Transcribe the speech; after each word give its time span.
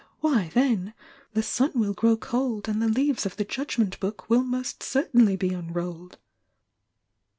Why 0.21 0.49
then— 0.55 0.95
'the 1.33 1.43
sun 1.43 1.73
will 1.75 1.93
grow 1.93 2.17
cold, 2.17 2.67
and 2.67 2.81
the 2.81 2.87
leaves 2.87 3.27
of 3.27 3.35
the 3.37 3.45
Judg 3.45 3.77
ment 3.77 3.99
Book 3.99 4.27
will 4.31 4.41
most 4.41 4.81
certainly 4.81 5.35
be 5.35 5.53
unrolled!' 5.53 6.17